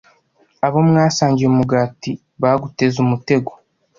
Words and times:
abo 0.65 0.77
mwasangiye 0.89 1.47
umugati 1.49 2.11
baguteze 2.41 2.97
umutego, 3.05 3.51